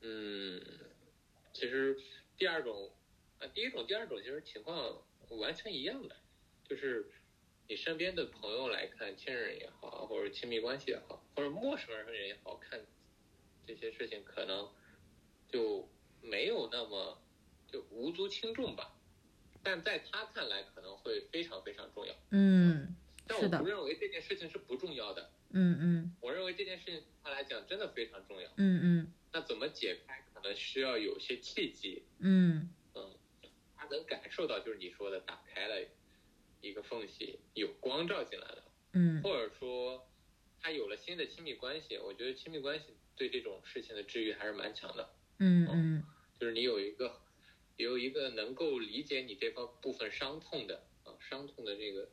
[0.02, 0.60] 嗯，
[1.54, 1.98] 其实
[2.36, 2.92] 第二种
[3.38, 5.02] 啊，第一种、第二种其实情况。
[5.36, 6.16] 完全一样的，
[6.64, 7.10] 就是
[7.68, 12.80] 你身边的朋友来看，亲人也好，或者亲密关系也好，或者陌生人也好看
[13.66, 14.70] 这些事情，可能
[15.48, 15.88] 就
[16.22, 17.20] 没有那么
[17.70, 18.94] 就无足轻重吧。
[19.62, 22.14] 但在他看来，可能会非常非常重要。
[22.30, 25.30] 嗯，但我不认为这件事情是不重要的。
[25.50, 28.48] 嗯嗯我认为这件事情对他来讲真的非常重要。
[28.56, 32.02] 嗯嗯那怎么解开，可能需要有些契机。
[32.18, 32.70] 嗯
[33.90, 35.76] 能感受到，就是你说的打开了
[36.60, 40.08] 一个缝隙，有光照进来了，嗯或者说
[40.60, 41.98] 他有了新的亲密关系。
[41.98, 45.14] 我觉得亲密关系对这种事情的治愈还是蛮强的。
[45.38, 46.04] 嗯嗯
[46.38, 47.20] 就是你有一个
[47.76, 52.08] 有一个能够理解你这方部分伤痛的啊，伤痛的这个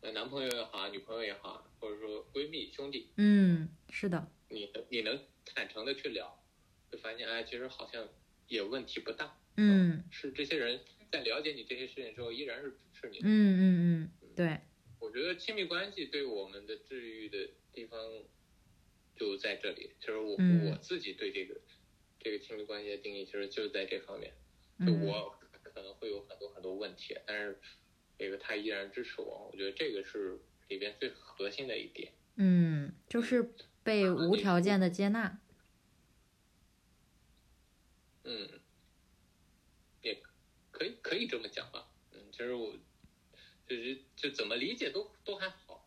[0.00, 6.42] 呃男朋友也好，女朋友也好，或者说闺蜜兄弟，嗯，是的，你你能坦诚的去聊，
[6.90, 8.06] 会发现哎，其实好像
[8.48, 9.38] 也问题不大。
[9.56, 13.24] 嗯是这些人在了解你这些事情之后，依然是支持你嗯的。
[13.24, 14.60] 嗯嗯，对，
[15.00, 17.98] 我觉得亲密关系对我们的治愈的地方
[19.16, 19.92] 就在这里。
[20.00, 21.60] 其实我、嗯我自己对这个
[22.20, 24.32] 这个亲密关系的定义，其实就在这方面。
[24.80, 27.58] 就嗯我可能会有很多很多问题，但是
[28.18, 32.12] 这个他依然支持我，我觉得这个是里边最核心的一点。
[32.36, 35.40] 嗯，就是被无条件的接纳。
[38.24, 38.60] 嗯，
[40.02, 40.22] 也
[40.78, 41.88] 可以可以这么讲吧。
[42.12, 42.72] 嗯，其实我
[43.66, 45.84] 就是就怎么理解都都还好。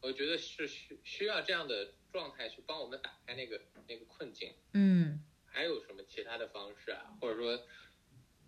[0.00, 4.54] 我觉得是需需要这样的状态去帮我们打开那个那个困境。
[4.72, 7.18] 嗯还有什么其他的方式啊？
[7.20, 7.66] 或者说，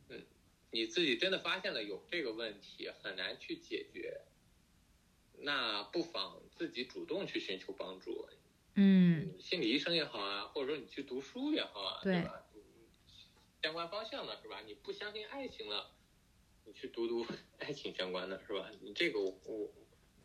[0.09, 0.25] 嗯，
[0.71, 4.23] 你自己真的发现了有这个问题很难去解决，
[5.41, 8.27] 那不妨自己主动去寻求帮助。
[8.77, 12.47] 嗯心理医生也好啊，或者说你去读书也好啊，对对吧？
[13.63, 14.61] 相关方向的是吧？
[14.67, 15.95] 你不相信爱情了，
[16.65, 17.25] 你去读读
[17.61, 18.69] 爱情相关的是吧？
[18.81, 19.73] 你这个我我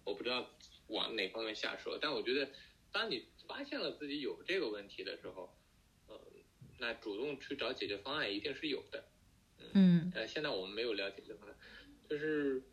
[0.05, 0.49] 我不知道
[0.87, 2.51] 往哪方面下手，但我觉得，
[2.91, 5.55] 当你发现了自己有这个问题的时候，
[6.07, 6.19] 呃，
[6.79, 9.07] 那主动去找解决方案一定是有的。
[9.73, 11.55] 嗯呃，现在我们没有了解这方案，
[12.09, 12.63] 就是，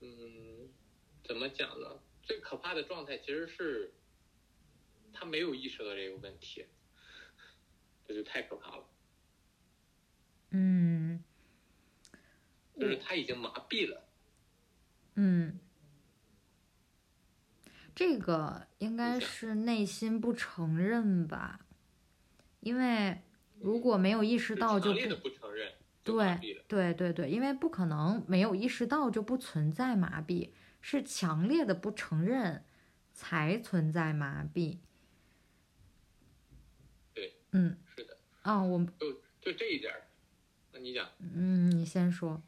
[0.00, 0.70] 嗯，
[1.22, 2.00] 怎么讲呢？
[2.22, 3.92] 最可怕的状态其实是
[5.12, 6.64] 他没有意识到这个问题，
[8.06, 8.88] 这就太可怕了。
[10.50, 11.22] 嗯
[12.78, 14.04] 就是他已经麻痹了。
[15.14, 15.58] 嗯，
[17.94, 21.66] 这个应该是内心不承认吧？
[22.60, 23.20] 因为
[23.58, 25.72] 如果没有意识到，就强烈的不不承认，
[26.04, 26.38] 对。
[26.68, 32.64] 对对对，因为不可能没有意识到就不存在麻痹，是强烈的不承认
[33.12, 34.78] 才存在麻痹。
[37.14, 40.07] 对，嗯是的，啊，我就就这一点儿，
[40.78, 42.40] 那你讲，嗯，你先说。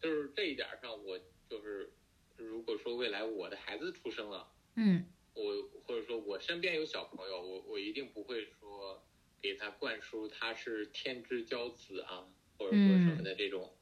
[0.00, 1.18] 就是这一点上，我
[1.50, 1.92] 就是，
[2.36, 9.02] 如果说未来我的孩子出生了，嗯我或者说我身边有小朋友，我我一定不会说
[9.42, 13.74] 给他灌输他是天之骄子啊，或者说什么的这种、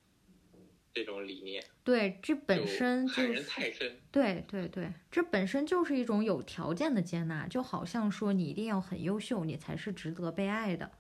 [0.93, 4.01] 这种理念，对，这本身就是太深。
[4.11, 10.91] 对对对，这本身就是一种有条件的接纳，就好像说你一定要很优秀，你才是值得被爱的。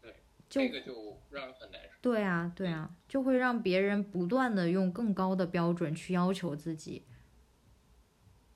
[0.00, 0.14] 对，
[0.50, 1.96] 就这个就让人很难受。
[2.02, 7.06] 对啊，对啊，就会让别人不断的用更高的标准去要求自己。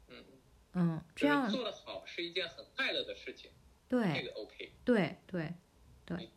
[0.08, 0.24] 嗯，
[0.72, 3.52] 嗯，这样做的好是一件很快乐的事情，
[3.88, 4.72] 对这个 OK。
[4.84, 5.54] 对对
[6.04, 6.30] 对，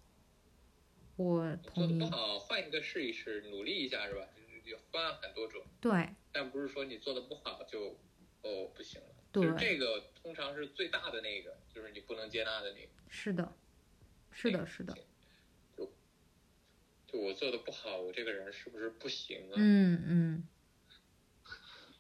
[1.15, 2.05] 我你做的不。
[2.05, 4.27] 好，换一个试一试，努力一下是吧？
[4.35, 7.97] 就是有方案很多种，对但不是说你做的不好就
[8.43, 9.07] 哦不行了。
[9.31, 12.89] 对就是这个通常是最大的那个，就是你不能接纳的那个。
[13.09, 13.51] 是的，
[14.31, 14.95] 是的，是的。
[17.17, 19.53] 我做的不好，我这个人是不是不行啊？
[19.55, 20.47] 嗯嗯，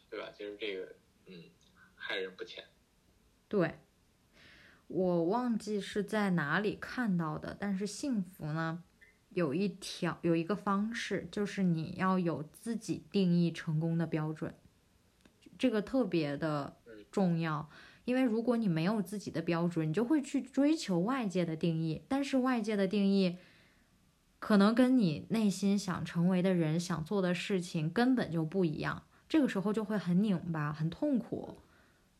[0.09, 0.29] 对吧？
[0.37, 1.43] 就是这个嗯
[1.95, 2.63] 害人不浅。
[3.47, 3.75] 对。
[4.87, 8.81] 我忘记是在哪里看到的，但是幸福呢，
[9.31, 14.55] 有一条有一个方式，就是你要有自己定义成功的标准，
[15.59, 16.77] 这个特别的
[17.11, 17.69] 重要。
[18.05, 23.35] 因为如果你没有自己的标准，你就会去追求外界的定义，但是外界的定义
[24.39, 31.57] 可能跟你内心想成为的人、想做的事情根本就不一样，这个时候就会很拧巴、很痛苦，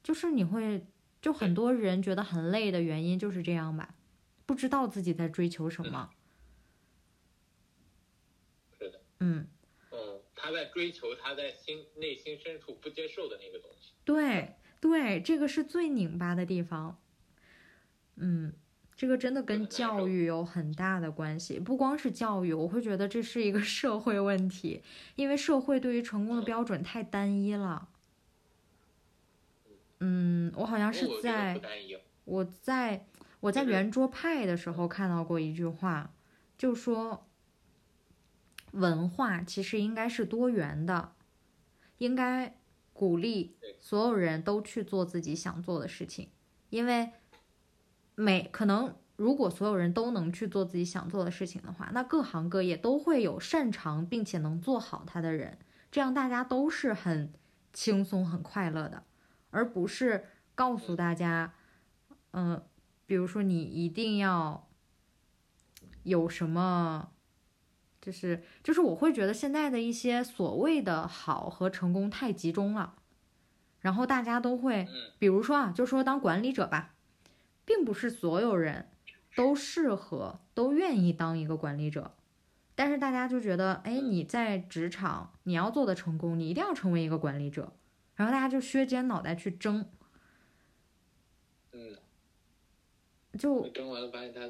[0.04, 0.86] 就是你会，
[1.22, 3.96] 就很多人觉得很累的原因就是这样吧，
[4.46, 6.10] 不知道自己在追求什么。
[8.80, 9.48] 是的，嗯，
[9.92, 13.94] 嗯，他在追求他在心内心深处不接受的那个东西。
[14.04, 17.00] 对对，这个是最拧巴的地方。
[18.16, 18.54] 嗯，
[18.98, 24.84] 这个真的跟教育有很大的关系，不光是教育，我会觉得这是一个 社会问题，
[25.16, 27.88] 因为社会对于成功的标准太单一了。
[30.00, 31.62] 嗯，我好像是在。
[32.26, 33.06] 我在
[33.40, 36.14] 我在圆桌派的时候看到过一句话，
[36.58, 37.26] 就说
[38.72, 41.14] 文化其实应该是多元的，
[42.00, 42.58] 应该
[42.92, 46.28] 鼓励所有人都去做自己想做的事情，
[46.70, 47.12] 因为
[48.20, 55.60] 每可能如果所有人都能去做自己想做的事情的话，那各行各业都会有擅长并且能做好它的人，
[55.92, 57.32] 这样大家都是很
[57.72, 59.04] 轻松、很快乐的，
[59.52, 61.54] 而不是告诉大家，
[62.32, 62.64] 嗯、
[63.06, 64.68] 比如说你一定要
[66.02, 67.12] 有什么。
[68.00, 72.96] 就是就是，我会觉得现在的一些所谓的好和成功太集中了，
[73.82, 76.96] 然后大家都会，嗯比如说啊，就说当管理者吧，
[77.68, 78.90] 并不是所有人
[79.36, 82.16] 都适合、都愿意当一个管理者，
[82.74, 87.74] 但是大家就觉得，哎，你在职场你要做的成功，你一定要成为一个管理者，
[88.16, 89.86] 然后大家就削尖脑袋去争，
[91.74, 91.98] 嗯，
[93.38, 94.50] 就争完了发现他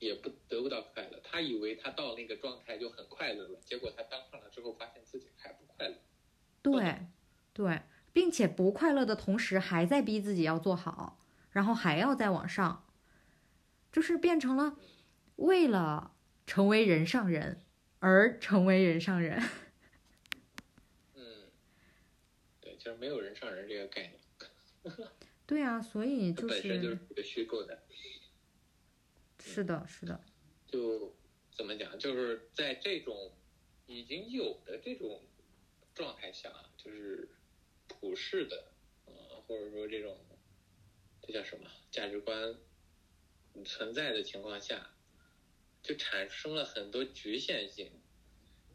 [0.00, 5.94] 也不得不到快乐，他以为他到那个状态就很快乐了，结果他当上了之后发现自己还不快乐。
[6.60, 7.06] 对，
[7.52, 7.82] 对，
[8.12, 11.18] 并且不快乐的同时，还在逼自己要做好，
[11.50, 12.86] 然后还要再往上，
[13.92, 14.76] 就是变成了
[15.36, 16.14] 为了
[16.46, 17.64] 成为人上人
[17.98, 19.42] 而成为人上人。
[21.14, 21.50] 嗯，
[22.60, 24.12] 对，就是没有人上人这个概
[24.82, 25.08] 念，
[25.46, 27.82] 对啊，所以它就本身就是是一个虚构的。
[29.42, 30.22] 是的，是的，
[30.66, 31.14] 就
[31.50, 33.32] 怎么讲，就是在这种
[33.86, 35.22] 已经有的这种
[35.94, 37.28] 状态下，就是
[37.88, 38.72] 普世的，
[39.06, 40.16] 呃，或者说这种
[41.30, 42.56] 这叫什么价值观
[43.64, 44.90] 存在的情况下，
[45.80, 47.92] 就产生了很多局限性。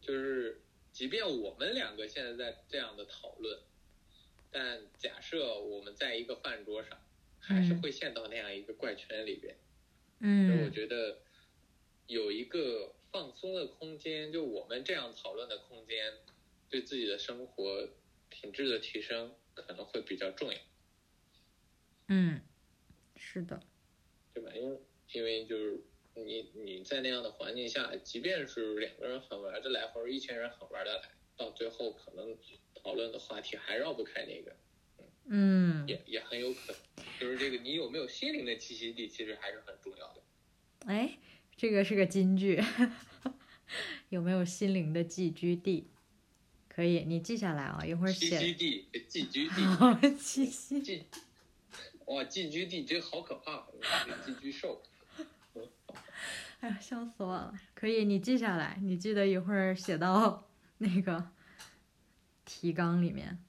[0.01, 0.61] 就是
[0.93, 3.59] 即便我们两个现在在这样的讨论，
[4.51, 6.97] 但假设我们在一个饭桌上，
[7.39, 9.57] 还是嗯会陷到那样一个怪圈里边。
[10.19, 11.19] 所以我嗯觉得
[12.07, 16.13] 有一个放松的空间，就我们这样讨论的空间，
[16.69, 17.89] 对自己的生活
[18.29, 20.57] 品质的提升可能会比较重要，
[22.07, 22.41] 嗯，
[23.15, 23.61] 是的，
[24.33, 24.51] 对吧？
[24.55, 24.79] 因为
[25.13, 25.83] 因为就是
[26.15, 32.37] 你你在那样的环境下，即便是两个人很玩得来，或者一群人很玩得来，到最后可能
[32.75, 34.55] 讨论的话题还绕不开那个，
[35.25, 37.05] 嗯，也也很有可能。
[37.19, 40.21] 就是这个，你有没有心灵的栖息地，其实还是很重要的。
[40.85, 41.17] 哎，
[41.57, 42.61] 这个是个金句，
[44.09, 45.87] 有没有心灵的寄居地？
[46.67, 48.53] 可以，你记下来啊，一会儿栖息写。
[48.53, 51.05] 地、寄居地， 好， 栖息。
[52.05, 53.65] 哇，寄居地这好可怕，
[54.25, 54.81] 寄居兽。
[56.61, 57.53] 哎呀，笑死我了！
[57.73, 60.47] 可以，你记下来，你记得一会儿写到
[60.79, 61.29] 那个
[62.43, 63.39] 提纲里面。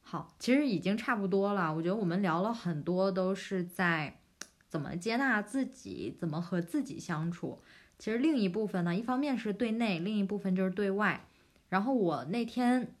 [0.00, 1.74] 好，其实已经差不多了。
[1.74, 4.20] 我觉得我们聊了很多，都是在
[4.68, 7.62] 怎么接纳自己，怎么和自己相处。
[7.98, 11.24] 其实另一部分呢，一方面是对内，另一部分就是对外。
[11.68, 12.94] 然后我那天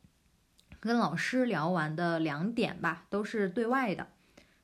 [0.80, 4.08] 跟老师聊完的两点吧，都是对外的。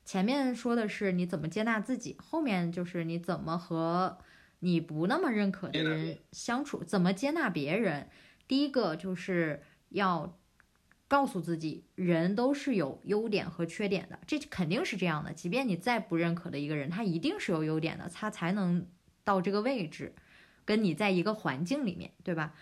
[0.09, 4.17] 前面说的是你怎么接纳自己，后面就是你怎么和
[4.57, 8.09] 你不那么认可的人相处，怎么接纳别人。
[8.47, 10.35] 第一个就是要
[11.07, 15.31] 告诉自己，人都是有优点和缺点的，这肯定是这样的。
[15.31, 18.87] 即便你再不认可的一个人，他一定是有优点的，他才能
[19.23, 20.15] 到这个位置，
[20.65, 22.55] 跟你在一个环境里面，对吧？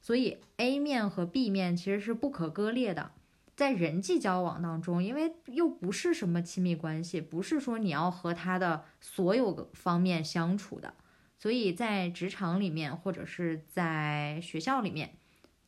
[0.00, 3.10] 所以 A 面和 B 面其实是不可割裂的。
[3.56, 10.92] 在人际交往当中，因为又不是什么亲密关系，不是说你要和他的所有方面相处的，
[11.38, 15.16] 所以在职场里面或者是在学校里面，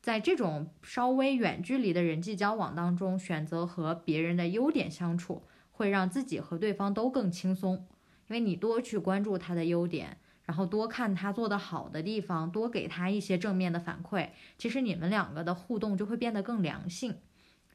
[0.03, 7.87] 在这种稍微远距离的人际交往当中，选择和别人的优点相处，会让自己和对方都更轻松，
[8.29, 14.29] 因为你多去关注他的优点，然后多看他做得好的地方，多给他一些正面的反馈，
[14.59, 17.17] 其实你们两个的互动就会变得更良性。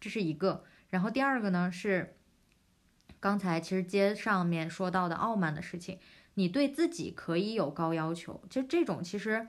[0.04, 2.18] 这是一个，然后第二个呢是，
[3.22, 5.98] 刚才其实接上面说到的傲慢的事情，
[6.34, 9.48] 你对自己可以有高要求，就这种其实，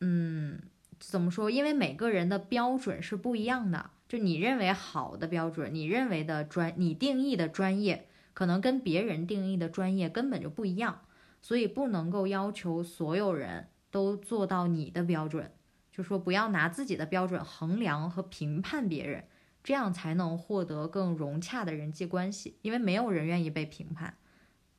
[0.00, 0.60] 嗯，
[1.00, 1.50] 怎么说？
[1.50, 11.00] 因为每个人的标准是不一样的，就你认为好的标准，你认为的专，你定义的专业，可能跟别人定义的专业根本就不一样，
[11.40, 15.50] 所以不能够要求所有人都做到你的标准，
[15.90, 19.24] 就说不要拿自己的标准衡量和评判别人。
[19.66, 24.16] 这样才能获得更融洽的人际关系，因为没有人愿意被评判，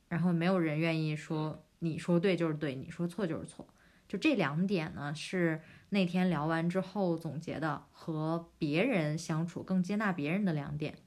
[0.08, 3.68] 然后没有人愿意说你说对就是对，你说错就是错。
[4.08, 10.98] 就这两点呢，是那天聊完之后总结的，和别人相处更接纳别人的两点。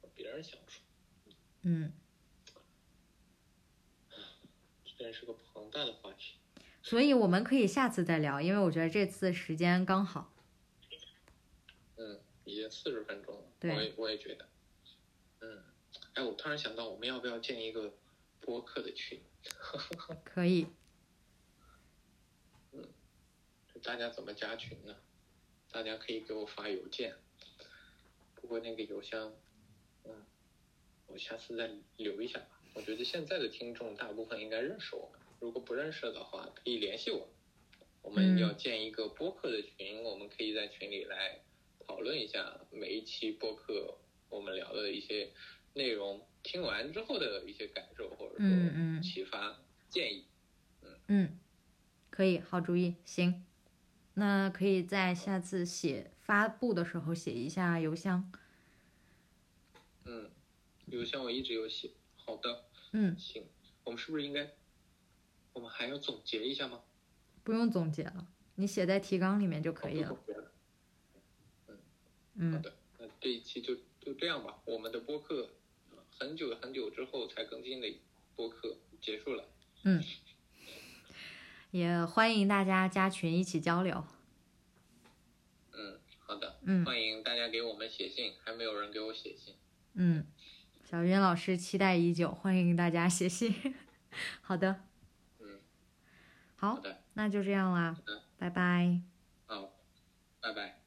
[0.00, 0.80] 和别人相处，
[1.62, 1.92] 嗯，
[4.84, 6.36] 这真是个庞大的话题。
[6.80, 10.32] 所以我们可以下次再聊，因为我觉得这次时间刚好。
[12.50, 14.48] 已经四十分钟了，对我也我也觉得，
[15.40, 15.62] 嗯，
[16.14, 17.92] 哎，我突然想到，我们要不要建一个
[18.40, 19.20] 播客的群？
[20.24, 20.66] 可以。
[22.72, 22.88] 嗯
[23.82, 24.94] 大家怎么加群呢？
[25.72, 27.14] 大家可以给我发邮件，
[28.34, 29.32] 不过那个邮箱，
[30.04, 30.26] 嗯，
[31.06, 32.60] 我下次再留一下吧。
[32.74, 37.26] 我觉得现在的听众大部分应该认识我们，如果不认识的话，可以联系我。
[38.02, 41.40] 我们要建一个播客的群，我们可以在群里来
[41.90, 45.32] 讨论一下每一期播客我们聊的一些
[45.74, 50.24] 内容，听完之后的一些感受或者嗯嗯说启发建议。
[51.08, 51.36] 嗯，
[52.08, 53.44] 可以，好主意，行。
[54.14, 58.30] 那可以在下次写发布的时候写一下邮箱。
[60.04, 60.30] 嗯，
[60.86, 61.90] 邮箱我一直有写。
[62.14, 63.44] 好的，嗯，行，
[63.82, 64.48] 我们是不是应该，
[65.54, 66.82] 我们还要总结一下吗？
[67.42, 70.16] 不用总结了，你写在提纲里面就可以了。
[72.42, 74.58] 嗯，的，那这一期就就这样吧。
[74.64, 75.50] 我们的播客
[75.90, 77.86] 呃很久很久之后才更新的
[78.34, 79.44] 播客结束了。
[79.84, 80.02] 嗯
[81.70, 84.02] 也欢迎大家加群一起交流。
[85.72, 89.54] 嗯，好的，嗯欢迎大家给我们写信，还没有人给我写信。
[89.92, 90.26] 嗯，
[90.82, 93.54] 小云老师期待已久，欢迎大家写信。
[94.40, 94.82] 好的，
[95.38, 95.60] 嗯，
[96.56, 97.96] 好好，的，那就这样啦
[98.38, 99.00] 拜拜
[99.46, 99.72] 好的，
[100.40, 100.79] 拜拜。